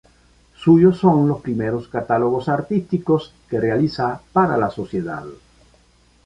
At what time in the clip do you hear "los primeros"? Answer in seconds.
1.27-1.87